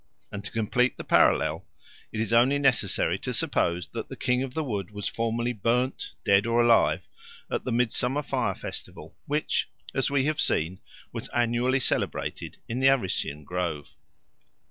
And 0.31 0.43
to 0.43 0.51
complete 0.51 0.97
the 0.97 1.03
parallel, 1.03 1.67
it 2.11 2.19
is 2.19 2.33
only 2.33 2.57
necessary 2.57 3.19
to 3.19 3.31
suppose 3.31 3.85
that 3.89 4.09
the 4.09 4.15
King 4.15 4.41
of 4.41 4.55
the 4.55 4.63
Wood 4.63 4.89
was 4.89 5.07
formerly 5.07 5.53
burned, 5.53 6.03
dead 6.25 6.47
or 6.47 6.59
alive, 6.59 7.07
at 7.51 7.65
the 7.65 7.71
midsummer 7.71 8.23
fire 8.23 8.55
festival 8.55 9.15
which, 9.27 9.69
as 9.93 10.09
we 10.09 10.25
have 10.25 10.41
seen, 10.41 10.79
was 11.13 11.27
annually 11.35 11.79
celebrated 11.79 12.57
in 12.67 12.79
the 12.79 12.87
Arician 12.89 13.43
grove. 13.43 13.93